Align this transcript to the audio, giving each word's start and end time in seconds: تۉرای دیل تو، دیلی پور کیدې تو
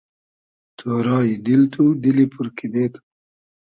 تۉرای 0.77 1.29
دیل 1.45 1.61
تو، 1.73 1.83
دیلی 2.01 2.25
پور 2.31 2.47
کیدې 2.57 2.85
تو 2.93 3.01